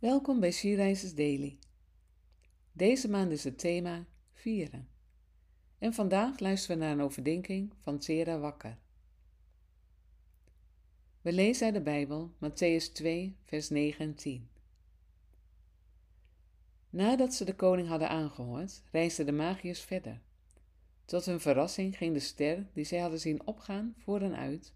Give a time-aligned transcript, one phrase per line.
[0.00, 1.58] Welkom bij Skiereizers Daily.
[2.72, 4.88] Deze maand is het thema vieren.
[5.78, 8.78] En vandaag luisteren we naar een overdenking van Tsera Wakker.
[11.20, 14.48] We lezen uit de Bijbel Matthäus 2, vers 9 en 10.
[16.90, 20.20] Nadat ze de koning hadden aangehoord, reisden de magiërs verder.
[21.04, 24.74] Tot hun verrassing ging de ster die zij hadden zien opgaan voor hen uit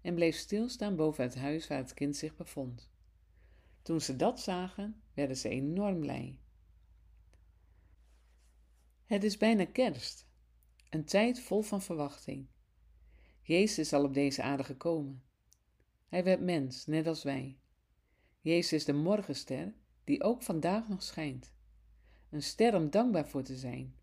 [0.00, 2.94] en bleef stilstaan boven het huis waar het kind zich bevond.
[3.86, 6.38] Toen ze dat zagen, werden ze enorm blij.
[9.04, 10.26] Het is bijna kerst,
[10.90, 12.46] een tijd vol van verwachting.
[13.42, 15.22] Jezus is al op deze aarde gekomen.
[16.06, 17.58] Hij werd mens, net als wij.
[18.40, 21.52] Jezus is de morgenster die ook vandaag nog schijnt.
[22.30, 23.94] Een ster om dankbaar voor te zijn.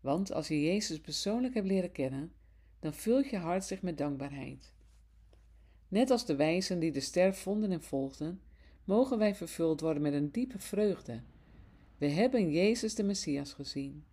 [0.00, 2.32] Want als je Jezus persoonlijk hebt leren kennen,
[2.80, 4.72] dan vult je hart zich met dankbaarheid.
[5.88, 8.42] Net als de wijzen die de ster vonden en volgden,
[8.92, 11.22] mogen wij vervuld worden met een diepe vreugde.
[11.98, 14.04] We hebben Jezus de Messias gezien,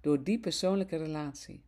[0.00, 1.62] door die persoonlijke relatie.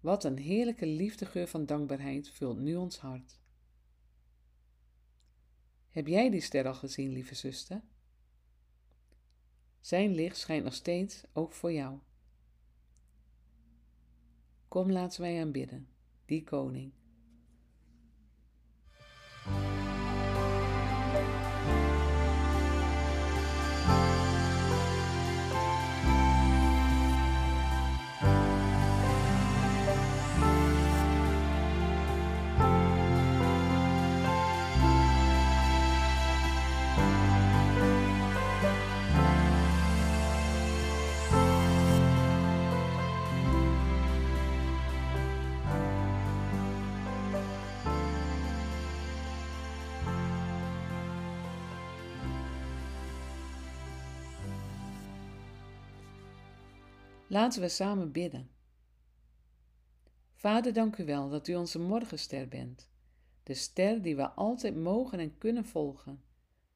[0.00, 3.40] Wat een heerlijke liefdegeur van dankbaarheid vult nu ons hart.
[5.90, 7.82] Heb jij die ster al gezien, lieve zuster?
[9.80, 11.98] Zijn licht schijnt nog steeds ook voor jou.
[14.68, 15.88] Kom, laten wij aanbidden,
[16.24, 16.92] die koning.
[57.30, 58.50] Laten we samen bidden.
[60.34, 62.88] Vader, dank u wel dat u onze morgenster bent,
[63.42, 66.22] de ster die we altijd mogen en kunnen volgen,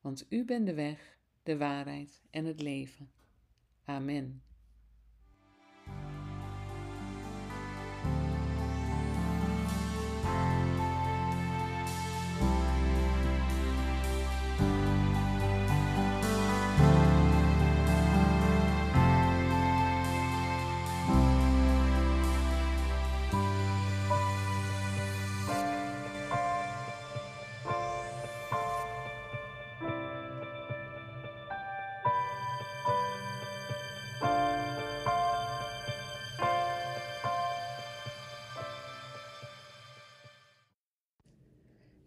[0.00, 3.10] want u bent de weg, de waarheid en het leven.
[3.84, 4.42] Amen.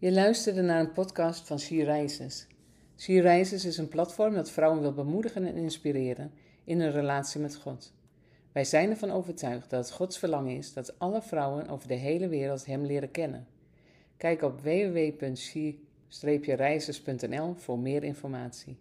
[0.06, 2.46] Je luisterde naar een podcast van She Rises.
[2.96, 6.32] She Rises is een platform dat vrouwen wil bemoedigen en inspireren
[6.64, 7.92] in hun relatie met God.
[8.52, 12.28] Wij zijn ervan overtuigd dat het Gods verlangen is dat alle vrouwen over de hele
[12.28, 13.46] wereld Hem leren kennen.
[14.16, 18.76] Kijk op www.she-rises.nl voor meer informatie.